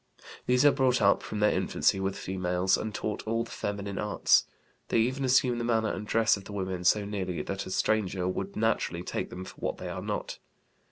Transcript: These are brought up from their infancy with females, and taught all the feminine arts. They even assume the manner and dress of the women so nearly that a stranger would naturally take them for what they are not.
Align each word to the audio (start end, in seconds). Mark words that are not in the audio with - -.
These 0.47 0.65
are 0.65 0.71
brought 0.71 0.99
up 0.99 1.21
from 1.21 1.41
their 1.41 1.51
infancy 1.53 1.99
with 1.99 2.17
females, 2.17 2.75
and 2.75 2.91
taught 2.91 3.21
all 3.27 3.43
the 3.43 3.51
feminine 3.51 3.99
arts. 3.99 4.47
They 4.87 4.97
even 4.97 5.23
assume 5.23 5.59
the 5.59 5.63
manner 5.63 5.93
and 5.93 6.07
dress 6.07 6.35
of 6.37 6.45
the 6.45 6.53
women 6.53 6.83
so 6.85 7.05
nearly 7.05 7.43
that 7.43 7.67
a 7.67 7.69
stranger 7.69 8.27
would 8.27 8.55
naturally 8.55 9.03
take 9.03 9.29
them 9.29 9.45
for 9.45 9.57
what 9.57 9.77
they 9.77 9.89
are 9.89 10.01
not. 10.01 10.39